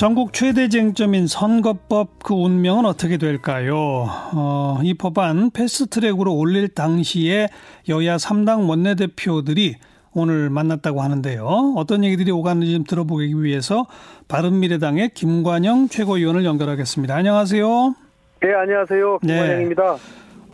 전국 0.00 0.32
최대 0.32 0.70
쟁점인 0.70 1.26
선거법 1.26 2.22
그 2.24 2.32
운명은 2.32 2.86
어떻게 2.86 3.18
될까요? 3.18 4.06
어, 4.34 4.78
이 4.82 4.94
법안 4.94 5.50
패스트트랙으로 5.50 6.34
올릴 6.34 6.68
당시에 6.68 7.48
여야 7.90 8.16
3당 8.16 8.66
원내대표들이 8.66 9.76
오늘 10.14 10.48
만났다고 10.48 11.02
하는데요. 11.02 11.74
어떤 11.76 12.02
얘기들이 12.02 12.30
오가는지 12.30 12.72
좀 12.72 12.84
들어보기 12.84 13.42
위해서 13.42 13.84
바른미래당의 14.28 15.10
김관영 15.10 15.88
최고위원을 15.88 16.46
연결하겠습니다. 16.46 17.14
안녕하세요. 17.14 17.94
네, 18.40 18.54
안녕하세요. 18.54 19.18
김관영입니다. 19.18 19.96
네. 19.96 19.98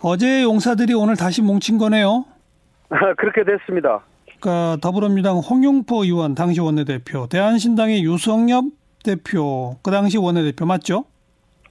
어제 0.03 0.43
용사들이 0.43 0.93
오늘 0.95 1.15
다시 1.15 1.41
뭉친 1.41 1.79
거네요. 1.79 2.25
그렇게 3.17 3.45
됐습니다. 3.45 4.01
그러니까 4.41 4.79
더불어민주당 4.81 5.37
홍용포 5.37 6.03
의원 6.03 6.35
당시 6.35 6.61
원내대표, 6.61 7.29
대한신당의 7.29 8.03
유성엽 8.03 8.65
대표, 9.07 9.77
그 9.83 9.91
당시 9.91 10.19
원내대표 10.19 10.67
맞죠? 10.67 11.05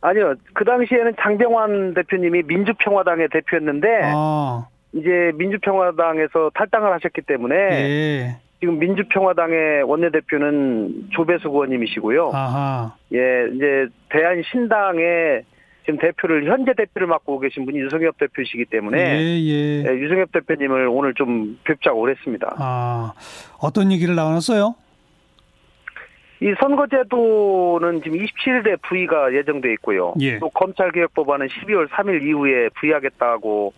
아니요. 0.02 0.36
그 0.54 0.64
당시에는 0.64 1.14
장병환 1.20 1.94
대표님이 1.96 2.44
민주평화당의 2.44 3.28
대표였는데 3.32 3.88
아. 4.04 4.68
이제 4.94 5.32
민주평화당에서 5.36 6.52
탈당을 6.54 6.94
하셨기 6.94 7.22
때문에 7.22 7.56
예. 7.56 8.38
지금 8.60 8.80
민주평화당의 8.80 9.84
원내대표는 9.84 11.10
조배수 11.12 11.50
의원님이시고요. 11.50 12.32
아하. 12.34 12.96
예, 13.14 13.20
이제 13.54 13.88
대한신당의 14.10 15.44
지금 15.86 16.00
대표를 16.00 16.50
현재 16.50 16.74
대표를 16.74 17.08
맡고 17.08 17.40
계신 17.40 17.66
분이 17.66 17.78
유성엽 17.80 18.18
대표이시기 18.18 18.66
때문에 18.66 18.98
예, 18.98 19.40
예. 19.40 19.84
예, 19.88 19.94
유성엽 19.98 20.32
대표님을 20.32 20.88
오늘 20.88 21.14
좀 21.14 21.60
뵙자고 21.64 22.02
그랬습니다. 22.02 22.56
아 22.58 23.14
어떤 23.60 23.92
얘기를 23.92 24.16
나눴어요? 24.16 24.76
이 26.42 26.54
선거제도는 26.60 28.02
지금 28.04 28.20
27대 28.20 28.82
부의가 28.82 29.34
예정돼 29.34 29.72
있고요. 29.74 30.14
예. 30.20 30.38
또 30.40 30.50
검찰개혁법안은 30.50 31.48
12월 31.48 31.88
3일 31.88 32.24
이후에 32.24 32.70
부의하겠다고 32.76 33.74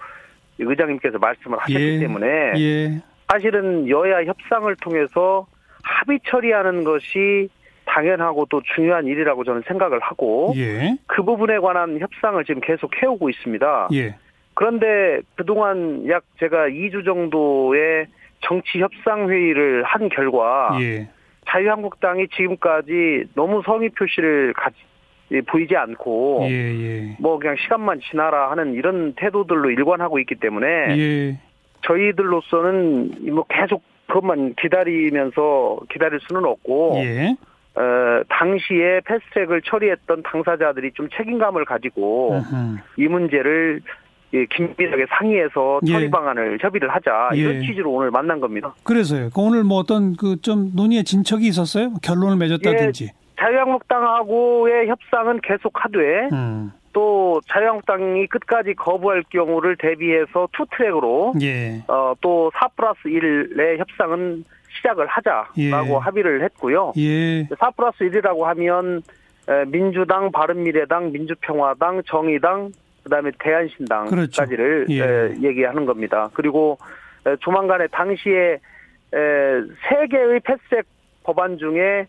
의장님께서 0.59 1.19
말씀을 1.19 1.59
하셨기 1.59 1.95
예. 1.95 1.99
때문에 1.99 2.53
예. 2.57 3.01
사실은 3.29 3.87
여야 3.89 4.23
협상을 4.23 4.73
통해서 4.77 5.45
합의 5.83 6.19
처리하는 6.27 6.83
것이 6.83 7.49
당연하고 7.85 8.47
또 8.49 8.61
중요한 8.75 9.05
일이라고 9.05 9.43
저는 9.43 9.63
생각을 9.67 9.99
하고 9.99 10.53
예. 10.57 10.97
그 11.05 11.23
부분에 11.23 11.59
관한 11.59 11.99
협상을 11.99 12.43
지금 12.45 12.61
계속 12.61 12.91
해오고 13.01 13.29
있습니다. 13.29 13.89
예. 13.93 14.15
그런데 14.55 15.21
그동안 15.35 16.07
약 16.09 16.23
제가 16.39 16.69
2주 16.69 17.05
정도의 17.05 18.07
정치 18.41 18.79
협상 18.79 19.29
회의를 19.29 19.83
한 19.83 20.09
결과 20.09 20.77
예. 20.81 21.07
자유한국당이 21.47 22.27
지금까지 22.29 23.25
너무 23.35 23.61
성의 23.65 23.89
표시를 23.89 24.53
가지 24.53 24.75
보이지 25.47 25.75
않고 25.75 26.41
예, 26.43 26.49
예. 26.49 27.17
뭐 27.19 27.37
그냥 27.37 27.55
시간만 27.57 27.99
지나라 28.09 28.49
하는 28.51 28.73
이런 28.73 29.13
태도들로 29.13 29.71
일관하고 29.71 30.19
있기 30.19 30.35
때문에 30.35 30.67
예. 30.97 31.39
저희들로서는 31.81 33.33
뭐 33.33 33.43
계속 33.49 33.83
그것만 34.07 34.55
기다리면서 34.55 35.79
기다릴 35.91 36.19
수는 36.27 36.45
없고 36.45 36.93
예. 37.03 37.35
어, 37.75 38.23
당시에 38.29 39.01
패스트트랙을 39.05 39.61
처리했던 39.61 40.23
당사자들이 40.23 40.93
좀 40.93 41.09
책임감을 41.15 41.65
가지고 41.65 42.33
으흠. 42.33 42.77
이 42.97 43.07
문제를 43.07 43.81
예, 44.33 44.45
긴밀하게 44.45 45.05
상의해서 45.09 45.79
처리 45.87 46.03
예. 46.05 46.09
방안을 46.09 46.57
협의를 46.61 46.89
하자 46.89 47.29
이런 47.33 47.55
예. 47.55 47.61
취지로 47.65 47.91
오늘 47.93 48.11
만난 48.11 48.39
겁니다. 48.39 48.73
그래서요. 48.83 49.29
그 49.33 49.41
오늘 49.41 49.63
뭐 49.63 49.77
어떤 49.77 50.15
그 50.15 50.35
좀 50.41 50.71
논의의 50.75 51.03
진척이 51.03 51.47
있었어요? 51.47 51.93
결론을 52.03 52.35
맺었다든지. 52.37 53.05
예, 53.05 53.09
자유한국당하고의 53.39 54.87
협상은 54.87 55.39
계속하되 55.41 56.29
음. 56.31 56.71
또 56.93 57.39
자유한국당이 57.47 58.27
끝까지 58.27 58.73
거부할 58.73 59.23
경우를 59.29 59.75
대비해서 59.77 60.47
two 60.53 60.65
track으로 60.75 61.33
예. 61.41 61.83
어, 61.87 62.13
또4 62.21 62.71
플러스 62.75 62.99
1의 63.05 63.77
협상은 63.77 64.43
시작을 64.77 65.07
하자라고 65.07 65.53
예. 65.59 65.93
합의를 66.01 66.43
했고요. 66.43 66.93
예. 66.97 67.43
4 67.59 67.69
플러스 67.71 67.99
1이라고 67.99 68.41
하면 68.43 69.01
민주당, 69.67 70.31
바른미래당, 70.31 71.11
민주평화당, 71.13 72.03
정의당, 72.05 72.71
그다음에 73.07 73.31
대한신당까지를 73.39 74.85
그렇죠. 74.85 74.93
예. 74.93 75.47
얘기하는 75.47 75.85
겁니다. 75.85 76.29
그리고 76.33 76.77
조만간에 77.39 77.87
당시에 77.87 78.59
세 79.11 80.07
개의 80.09 80.39
패스트 80.41 80.83
법안 81.23 81.57
중에 81.57 82.07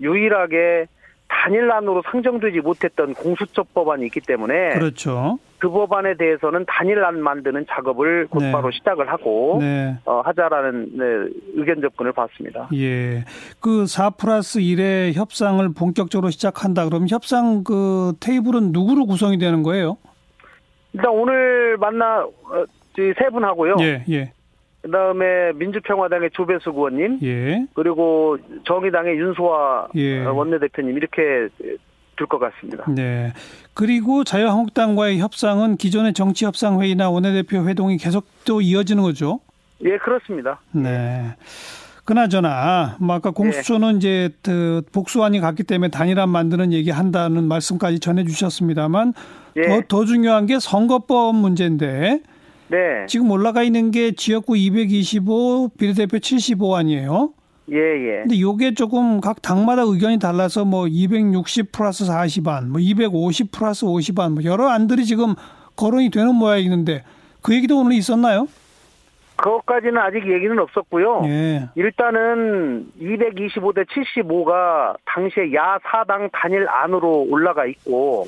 유일하게 0.00 0.86
단일안으로 1.28 2.02
상정되지 2.10 2.60
못했던 2.60 3.14
공수처 3.14 3.62
법안이 3.62 4.04
있기 4.06 4.20
때문에 4.20 4.70
그렇죠. 4.70 5.38
그 5.58 5.70
법안에 5.70 6.14
대해서는 6.16 6.64
단일안 6.66 7.20
만드는 7.22 7.66
작업을 7.68 8.26
곧바로 8.28 8.70
네. 8.70 8.76
시작을 8.78 9.08
하고 9.12 9.58
네. 9.60 9.96
어, 10.06 10.22
하자라는 10.22 10.90
네, 10.96 11.04
의견 11.54 11.80
접근을 11.82 12.12
받습니다. 12.12 12.68
예, 12.74 13.24
그4 13.60 14.16
플러스 14.16 14.58
1의 14.58 15.12
협상을 15.14 15.66
본격적으로 15.74 16.30
시작한다. 16.30 16.86
그럼 16.86 17.06
협상 17.08 17.62
그 17.62 18.14
테이블은 18.20 18.72
누구로 18.72 19.06
구성이 19.06 19.38
되는 19.38 19.62
거예요? 19.62 19.98
일단 20.92 21.10
오늘 21.10 21.76
만나 21.78 22.22
어, 22.22 22.64
세 22.96 23.28
분하고요. 23.30 23.76
예, 23.80 24.04
예. 24.10 24.32
그다음에 24.82 25.52
민주평화당의 25.54 26.30
조배수 26.32 26.70
의원님, 26.70 27.20
예. 27.22 27.66
그리고 27.74 28.38
정의당의 28.64 29.18
윤소아 29.18 29.88
예. 29.96 30.24
원내대표님 30.24 30.96
이렇게 30.96 31.48
될것 32.16 32.40
같습니다. 32.40 32.84
네. 32.90 33.32
그리고 33.74 34.24
자유한국당과의 34.24 35.18
협상은 35.18 35.76
기존의 35.76 36.12
정치 36.12 36.44
협상 36.44 36.80
회의나 36.80 37.10
원내대표 37.10 37.66
회동이 37.66 37.96
계속 37.96 38.26
또 38.46 38.60
이어지는 38.60 39.02
거죠? 39.02 39.40
예, 39.84 39.96
그렇습니다. 39.96 40.60
네. 40.72 41.34
그나저나 42.10 42.96
뭐 42.98 43.14
아까 43.14 43.30
공수처는 43.30 43.94
예. 43.94 43.96
이제 43.98 44.30
그 44.42 44.82
복수안이 44.90 45.38
갔기 45.38 45.62
때문에 45.62 45.90
단일화 45.90 46.26
만드는 46.26 46.72
얘기 46.72 46.90
한다는 46.90 47.44
말씀까지 47.44 48.00
전해 48.00 48.24
주셨습니다만 48.24 49.12
예. 49.54 49.62
더, 49.68 49.82
더 49.86 50.04
중요한 50.04 50.46
게 50.46 50.58
선거법 50.58 51.36
문제인데 51.36 52.20
네. 52.66 52.78
지금 53.06 53.30
올라가 53.30 53.62
있는 53.62 53.92
게 53.92 54.10
지역구 54.10 54.56
225, 54.56 55.68
비례대표 55.78 56.18
75 56.18 56.74
아니에요? 56.74 57.30
예, 57.70 57.76
예. 57.76 58.22
근데 58.22 58.40
요게 58.40 58.74
조금 58.74 59.20
각 59.20 59.40
당마다 59.40 59.82
의견이 59.82 60.18
달라서 60.18 60.64
뭐 60.64 60.88
260 60.88 61.70
플러스 61.70 62.04
40안, 62.06 62.70
뭐 62.70 62.80
250 62.80 63.52
플러스 63.52 63.86
50안, 63.86 64.32
뭐 64.32 64.42
여러 64.42 64.68
안들이 64.68 65.04
지금 65.04 65.36
거론이 65.76 66.10
되는 66.10 66.34
모양이는데 66.34 67.04
그 67.40 67.54
얘기도 67.54 67.78
오늘 67.78 67.92
있었나요? 67.92 68.48
그것까지는 69.40 69.98
아직 69.98 70.26
얘기는 70.30 70.56
없었고요. 70.58 71.22
예. 71.26 71.68
일단은 71.74 72.86
225대 73.00 73.86
75가 73.86 74.96
당시에 75.04 75.54
야 75.54 75.78
4당 75.84 76.30
단일 76.32 76.68
안으로 76.68 77.26
올라가 77.28 77.64
있고 77.66 78.26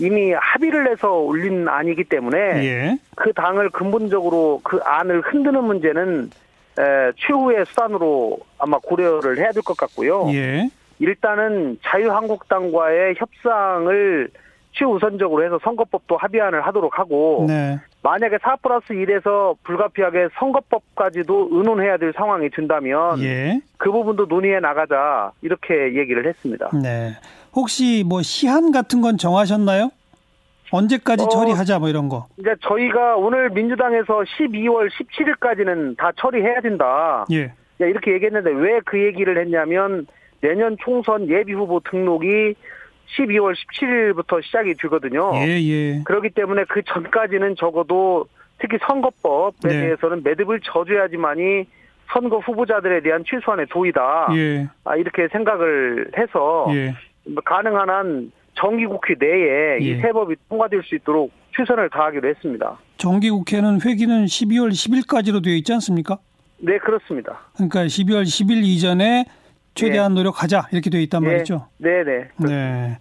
이미 0.00 0.32
합의를 0.32 0.90
해서 0.90 1.12
올린 1.12 1.68
안이기 1.68 2.04
때문에 2.04 2.38
예. 2.64 2.98
그 3.16 3.32
당을 3.32 3.70
근본적으로 3.70 4.60
그 4.62 4.80
안을 4.84 5.20
흔드는 5.22 5.64
문제는 5.64 6.30
에, 6.78 7.12
최후의 7.16 7.66
수단으로 7.66 8.38
아마 8.58 8.78
고려를 8.78 9.38
해야 9.38 9.50
될 9.52 9.62
것 9.62 9.76
같고요. 9.76 10.28
예. 10.32 10.68
일단은 11.00 11.78
자유한국당과의 11.84 13.16
협상을 13.18 14.30
최우선적으로 14.72 15.44
해서 15.44 15.58
선거법도 15.62 16.16
합의안을 16.16 16.64
하도록 16.66 16.96
하고 16.98 17.46
네. 17.48 17.78
만약에 18.08 18.38
4 18.40 18.56
플러스 18.56 18.86
1에서 18.94 19.54
불가피하게 19.64 20.28
선거법까지도 20.38 21.48
의논해야 21.52 21.98
될 21.98 22.14
상황이 22.16 22.48
든다면 22.48 23.20
예. 23.22 23.60
그 23.76 23.92
부분도 23.92 24.24
논의해 24.24 24.60
나가자 24.60 25.32
이렇게 25.42 25.94
얘기를 25.94 26.26
했습니다. 26.26 26.70
네. 26.82 27.12
혹시 27.54 28.04
뭐 28.08 28.22
시한 28.22 28.72
같은 28.72 29.02
건 29.02 29.18
정하셨나요? 29.18 29.90
언제까지 30.70 31.24
어, 31.24 31.28
처리하자 31.28 31.80
뭐 31.80 31.90
이런 31.90 32.08
거. 32.08 32.26
이제 32.38 32.54
저희가 32.62 33.16
오늘 33.16 33.50
민주당에서 33.50 34.20
12월 34.38 34.88
17일까지는 34.90 35.98
다 35.98 36.10
처리해야 36.16 36.62
된다. 36.62 37.26
예. 37.30 37.52
이렇게 37.78 38.12
얘기했는데 38.14 38.50
왜 38.52 38.80
그 38.86 38.98
얘기를 39.04 39.38
했냐면 39.38 40.06
내년 40.40 40.78
총선 40.80 41.28
예비 41.28 41.52
후보 41.52 41.80
등록이 41.80 42.54
12월 43.16 43.54
17일부터 43.54 44.42
시작이 44.42 44.74
되거든요. 44.74 45.32
예, 45.36 45.60
예. 45.62 46.02
그렇기 46.04 46.30
때문에 46.30 46.64
그 46.68 46.82
전까지는 46.82 47.56
적어도 47.56 48.26
특히 48.58 48.78
선거법에 48.86 49.68
네. 49.68 49.80
대해서는 49.80 50.22
매듭을 50.24 50.60
져줘야지만이 50.60 51.64
선거 52.12 52.38
후보자들에 52.38 53.00
대한 53.00 53.24
최소한의 53.26 53.66
도의다. 53.66 54.28
예. 54.34 54.68
아, 54.84 54.96
이렇게 54.96 55.28
생각을 55.28 56.10
해서 56.16 56.66
예. 56.72 56.94
가능한 57.44 57.90
한 57.90 58.32
정기국회 58.54 59.14
내에 59.18 59.78
예. 59.80 59.84
이세 59.84 60.12
법이 60.12 60.36
통과될 60.48 60.82
수 60.84 60.94
있도록 60.96 61.30
최선을 61.56 61.90
다하기로 61.90 62.28
했습니다. 62.28 62.78
정기국회는 62.96 63.80
회기는 63.84 64.24
12월 64.24 64.70
10일까지로 64.70 65.44
되어 65.44 65.54
있지 65.54 65.72
않습니까? 65.74 66.18
네, 66.58 66.78
그렇습니다. 66.78 67.38
그러니까 67.54 67.84
12월 67.84 68.22
10일 68.24 68.64
이전에 68.64 69.26
최대한 69.78 70.10
예. 70.10 70.14
노력하자 70.16 70.68
이렇게 70.72 70.90
되어 70.90 71.00
있단 71.00 71.22
예. 71.22 71.26
말이죠. 71.28 71.68
네, 71.78 72.02
네. 72.02 72.28
네. 72.36 72.98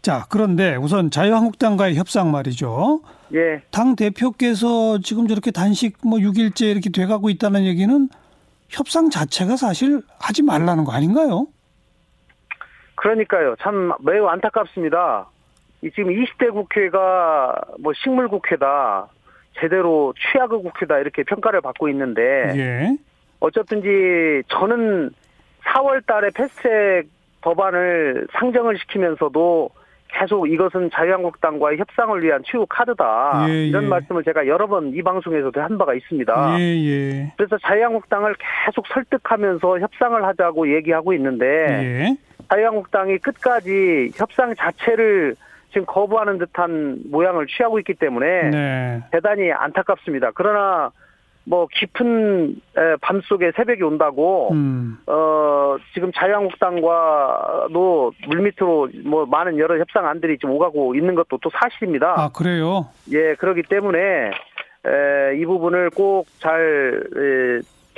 자, 0.00 0.24
그런데 0.30 0.74
우선 0.76 1.10
자유한국당과의 1.10 1.96
협상 1.96 2.30
말이죠. 2.30 3.02
예. 3.34 3.60
당 3.70 3.94
대표께서 3.94 4.98
지금 4.98 5.28
저렇게 5.28 5.50
단식 5.50 5.98
뭐 6.02 6.18
6일째 6.18 6.70
이렇게 6.70 6.88
돼 6.90 7.06
가고 7.06 7.28
있다는 7.28 7.64
얘기는 7.66 8.08
협상 8.70 9.10
자체가 9.10 9.56
사실 9.56 10.00
하지 10.18 10.42
말라는 10.42 10.84
거 10.84 10.92
아닌가요? 10.92 11.46
그러니까요. 12.94 13.54
참 13.60 13.92
매우 14.00 14.26
안타깝습니다. 14.26 15.28
지금 15.94 16.10
20대 16.10 16.52
국회가 16.52 17.54
뭐 17.78 17.92
식물 18.02 18.28
국회다, 18.28 19.08
제대로 19.60 20.12
취약의 20.32 20.62
국회다 20.62 20.98
이렇게 20.98 21.22
평가를 21.22 21.60
받고 21.60 21.88
있는데 21.90 22.22
예. 22.56 22.96
어쨌든지 23.40 24.42
저는 24.48 25.10
4월 25.74 26.04
달에 26.06 26.30
패스트트랙 26.30 27.08
법안을 27.40 28.26
상정을 28.32 28.78
시키면서도 28.78 29.70
계속 30.10 30.50
이것은 30.50 30.90
자유한국당과의 30.92 31.78
협상을 31.78 32.22
위한 32.22 32.42
최후 32.44 32.66
카드다. 32.66 33.46
예, 33.48 33.66
이런 33.66 33.84
예. 33.84 33.88
말씀을 33.88 34.24
제가 34.24 34.46
여러 34.46 34.66
번 34.66 34.92
이 34.94 35.02
방송에서도 35.02 35.60
한 35.60 35.76
바가 35.76 35.94
있습니다. 35.94 36.56
예, 36.58 36.62
예, 36.62 37.32
그래서 37.36 37.58
자유한국당을 37.58 38.34
계속 38.66 38.86
설득하면서 38.88 39.80
협상을 39.80 40.24
하자고 40.24 40.74
얘기하고 40.74 41.12
있는데 41.12 41.46
예. 41.46 42.16
자유한국당이 42.50 43.18
끝까지 43.18 44.12
협상 44.16 44.54
자체를 44.54 45.34
지금 45.70 45.84
거부하는 45.84 46.38
듯한 46.38 47.00
모양을 47.10 47.46
취하고 47.46 47.78
있기 47.78 47.92
때문에 47.94 48.50
네. 48.50 49.02
대단히 49.12 49.52
안타깝습니다. 49.52 50.30
그러나 50.34 50.90
뭐 51.48 51.66
깊은 51.72 52.60
밤 53.00 53.20
속에 53.22 53.52
새벽이 53.56 53.82
온다고 53.82 54.52
음. 54.52 54.98
어 55.06 55.76
지금 55.94 56.12
자유한국당과도 56.12 58.12
물밑으로 58.26 58.88
뭐 59.04 59.26
많은 59.26 59.58
여러 59.58 59.78
협상안들이 59.78 60.38
지금 60.38 60.54
오가고 60.54 60.94
있는 60.94 61.14
것도 61.14 61.38
또 61.42 61.50
사실입니다. 61.50 62.14
아 62.16 62.28
그래요? 62.28 62.86
예 63.12 63.34
그렇기 63.34 63.62
때문에 63.62 64.30
에, 64.86 65.40
이 65.40 65.44
부분을 65.44 65.90
꼭 65.90 66.26
잘 66.38 67.02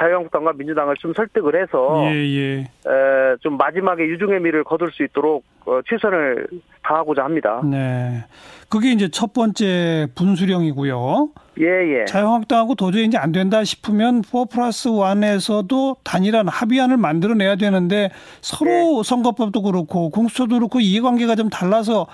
자유한국당과 0.00 0.55
민주당을 0.55 0.97
좀 0.97 1.12
설득을 1.14 1.61
해서 1.61 2.02
예, 2.06 2.17
예. 2.17 2.58
에, 2.61 3.37
좀 3.41 3.58
마지막에 3.58 4.02
유중의 4.05 4.41
미를 4.41 4.64
거둘 4.64 4.91
수 4.93 5.05
있도록 5.05 5.44
어, 5.67 5.81
최선을 5.87 6.47
다하고자 6.82 7.23
합니다. 7.23 7.61
네, 7.64 8.25
그게 8.70 8.93
이제 8.93 9.08
첫 9.11 9.35
번째 9.35 10.08
분수령이고요. 10.14 11.29
예, 11.61 11.67
예. 11.67 12.05
자유한국당하고 12.06 12.75
도저히 12.75 13.05
이제 13.05 13.19
안 13.19 13.32
된다 13.32 13.62
싶으면 13.62 14.23
4 14.23 14.47
플러스 14.50 14.88
1에서도 14.88 15.97
단일한 16.03 16.49
합의안을 16.49 16.96
만들어내야 16.96 17.56
되는데 17.56 18.11
서로 18.41 18.70
예. 18.70 19.03
선거법도 19.05 19.62
그렇고 19.62 20.08
공수처도 20.08 20.55
그렇고 20.55 20.81
이해관계가 20.81 21.35
좀 21.35 21.50
달라서 21.50 22.06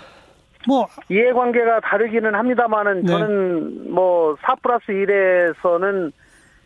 뭐 0.67 0.89
이해관계가 1.09 1.81
다르기는 1.81 2.35
합니다만은 2.35 3.03
네. 3.03 3.07
저는 3.07 3.95
뭐4 3.95 4.61
플러스 4.61 4.87
1에서는 4.87 6.11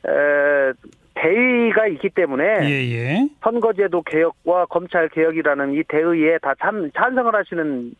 에, 0.06 0.72
대의가 1.20 1.86
있기 1.88 2.10
때문에 2.10 2.44
예, 2.62 2.92
예. 2.92 3.28
선거제도 3.42 4.02
개혁과 4.02 4.66
검찰 4.66 5.08
개혁이라는 5.08 5.74
이 5.74 5.82
대의에 5.88 6.38
다 6.38 6.54
참, 6.60 6.90
찬성을 6.96 7.34
하시는 7.34 7.92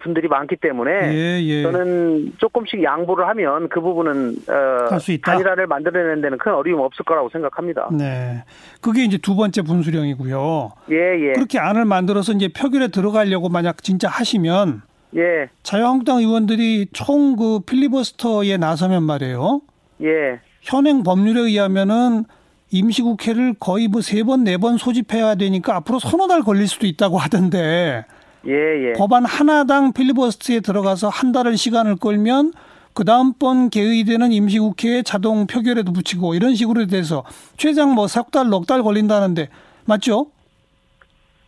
분들이 0.00 0.28
많기 0.28 0.54
때문에 0.56 0.90
예, 1.12 1.42
예. 1.42 1.62
저는 1.64 2.34
조금씩 2.38 2.82
양보를 2.84 3.26
하면 3.28 3.68
그 3.68 3.80
부분은 3.80 4.36
어, 4.48 4.98
단일화를 5.24 5.66
만들어내는 5.66 6.22
데는 6.22 6.38
큰 6.38 6.54
어려움 6.54 6.80
없을 6.80 7.04
거라고 7.04 7.28
생각합니다. 7.30 7.88
네, 7.92 8.44
그게 8.80 9.04
이제 9.04 9.18
두 9.18 9.34
번째 9.34 9.62
분수령이고요. 9.62 10.70
예, 10.92 10.96
예. 10.96 11.32
그렇게 11.32 11.58
안을 11.58 11.84
만들어서 11.84 12.32
이제 12.32 12.48
표결에 12.48 12.88
들어가려고 12.88 13.48
만약 13.48 13.82
진짜 13.82 14.08
하시면 14.08 14.82
예. 15.16 15.48
자유한국당 15.64 16.18
의원들이 16.18 16.86
총 16.92 17.34
그 17.36 17.60
필리버스터에 17.66 18.56
나서면 18.58 19.02
말이에요. 19.02 19.62
예. 20.02 20.38
현행 20.60 21.02
법률에 21.02 21.40
의하면은 21.40 22.24
임시국회를 22.72 23.54
거의 23.60 23.86
뭐 23.88 24.00
세 24.00 24.22
번, 24.24 24.44
네 24.44 24.56
번 24.56 24.78
소집해야 24.78 25.34
되니까 25.36 25.76
앞으로 25.76 25.98
서너 25.98 26.26
달 26.26 26.42
걸릴 26.42 26.66
수도 26.66 26.86
있다고 26.86 27.18
하던데. 27.18 28.04
예, 28.46 28.52
예. 28.52 28.92
법안 28.94 29.24
하나당 29.24 29.92
필리버스트에 29.92 30.60
들어가서 30.60 31.08
한 31.08 31.30
달을 31.32 31.56
시간을 31.56 31.96
끌면 31.96 32.52
그 32.94 33.04
다음번 33.04 33.70
개의되는 33.70 34.32
임시국회에 34.32 35.02
자동 35.02 35.46
표결에도 35.46 35.92
붙이고 35.92 36.34
이런 36.34 36.54
식으로 36.56 36.86
돼서 36.86 37.24
최장 37.56 37.94
뭐 37.94 38.06
석 38.08 38.30
달, 38.32 38.48
넉 38.48 38.66
달 38.66 38.82
걸린다는데 38.82 39.48
맞죠? 39.86 40.26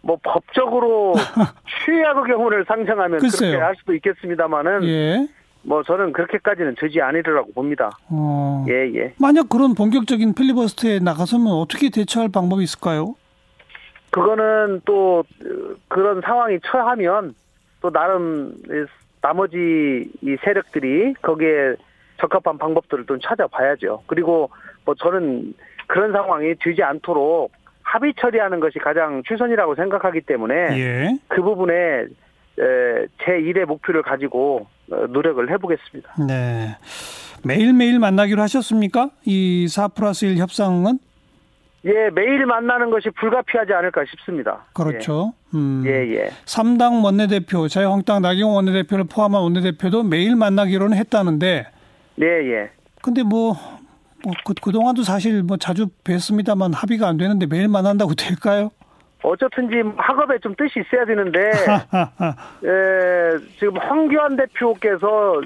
뭐 0.02 0.18
법적으로 0.22 1.14
최악의 1.86 2.24
경우를 2.28 2.64
상정하면 2.68 3.18
글쎄요. 3.18 3.50
그렇게 3.52 3.64
할 3.64 3.74
수도 3.78 3.94
있겠습니다만은 3.94 4.84
예. 4.84 5.26
뭐 5.64 5.82
저는 5.82 6.12
그렇게까지는 6.12 6.74
되지 6.78 7.00
않으리라고 7.00 7.52
봅니다. 7.52 7.90
어. 8.10 8.64
예, 8.68 8.92
예. 8.94 9.14
만약 9.18 9.48
그런 9.48 9.74
본격적인 9.74 10.34
필리버스트에 10.34 10.98
나가서면 11.00 11.48
어떻게 11.48 11.90
대처할 11.90 12.28
방법이 12.30 12.62
있을까요? 12.62 13.14
그거는 14.10 14.82
또 14.84 15.24
그런 15.88 16.20
상황이 16.20 16.58
처하면 16.64 17.34
또 17.80 17.90
나름 17.90 18.54
나머지 19.20 19.56
이 20.22 20.36
세력들이 20.44 21.14
거기에 21.22 21.74
적합한 22.20 22.58
방법들을 22.58 23.06
좀 23.06 23.18
찾아봐야죠. 23.20 24.04
그리고 24.06 24.50
뭐 24.84 24.94
저는 24.94 25.54
그런 25.86 26.12
상황이 26.12 26.54
되지 26.60 26.82
않도록 26.82 27.50
합의 27.82 28.14
처리하는 28.18 28.60
것이 28.60 28.78
가장 28.78 29.22
최선이라고 29.26 29.74
생각하기 29.74 30.20
때문에 30.22 30.54
예. 30.78 31.18
그 31.28 31.42
부분에 31.42 32.06
제 32.56 33.32
1의 33.32 33.64
목표를 33.64 34.02
가지고 34.02 34.60
어, 34.60 34.66
노력을 34.86 35.50
해보겠습니다. 35.50 36.14
네. 36.26 36.76
매일매일 37.44 37.98
만나기로 37.98 38.40
하셨습니까? 38.42 39.10
이 39.24 39.66
4 39.68 39.88
플러스 39.88 40.24
1 40.24 40.38
협상은? 40.38 40.98
예, 41.86 42.08
매일 42.14 42.46
만나는 42.46 42.90
것이 42.90 43.10
불가피하지 43.10 43.72
않을까 43.74 44.04
싶습니다. 44.10 44.64
그렇죠. 44.72 45.34
예. 45.52 45.58
음. 45.58 45.82
예, 45.86 45.90
예. 46.14 46.30
3당 46.46 47.04
원내대표, 47.04 47.68
자유한국당 47.68 48.22
나경원 48.22 48.66
원내대표를 48.66 49.04
포함한 49.04 49.42
원내대표도 49.42 50.04
매일 50.04 50.34
만나기로는 50.34 50.96
했다는데. 50.96 51.66
네, 52.16 52.26
예. 52.26 52.70
근데 53.02 53.22
뭐, 53.22 53.54
뭐 54.24 54.32
그, 54.46 54.54
그동안도 54.54 55.02
사실 55.02 55.42
뭐 55.42 55.58
자주 55.58 55.88
뵀습니다만 56.04 56.72
합의가 56.74 57.06
안 57.06 57.18
되는데 57.18 57.44
매일 57.44 57.68
만난다고 57.68 58.14
될까요? 58.14 58.70
어쨌든지 59.24 59.82
학업에 59.96 60.38
좀 60.38 60.54
뜻이 60.54 60.80
있어야 60.80 61.04
되는데 61.06 61.50
에, 61.50 61.52
지금 63.58 63.78
황교안 63.78 64.36
대표께서 64.36 65.40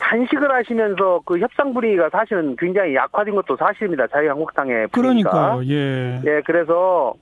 단식을 0.00 0.50
하시면서 0.50 1.20
그 1.24 1.38
협상 1.38 1.72
분위기가 1.72 2.08
사실은 2.10 2.56
굉장히 2.56 2.94
약화된 2.94 3.34
것도 3.36 3.56
사실입니다. 3.56 4.08
자유한국당의 4.08 4.88
분위기가. 4.88 5.30
그러니까 5.30 5.72
예. 5.72 6.20
예, 6.24 6.42
그래서 6.44 7.14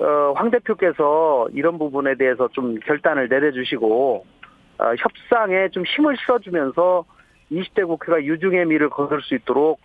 어, 0.00 0.32
황 0.34 0.50
대표께서 0.50 1.48
이런 1.52 1.78
부분에 1.78 2.16
대해서 2.16 2.48
좀 2.52 2.78
결단을 2.80 3.28
내려주시고 3.28 4.26
어, 4.78 4.84
협상에 4.98 5.68
좀 5.70 5.84
힘을 5.84 6.16
실어주면서 6.18 7.04
20대 7.52 7.86
국회가 7.86 8.22
유중의 8.22 8.66
미를 8.66 8.90
거둘 8.90 9.22
수 9.22 9.34
있도록 9.34 9.80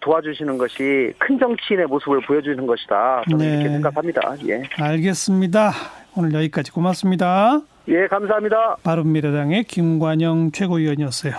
도와주시는 0.00 0.58
것이 0.58 1.12
큰 1.18 1.38
정치인의 1.38 1.86
모습을 1.86 2.20
보여주는 2.22 2.66
것이다. 2.66 3.22
저는 3.30 3.44
네. 3.44 3.54
이렇게 3.54 3.68
생각합니다. 3.70 4.36
예. 4.48 4.62
알겠습니다. 4.78 5.72
오늘 6.16 6.34
여기까지 6.34 6.70
고맙습니다. 6.72 7.60
예, 7.88 8.06
감사합니다. 8.08 8.76
바른미래당의 8.82 9.64
김관영 9.64 10.50
최고위원이었어요. 10.52 11.34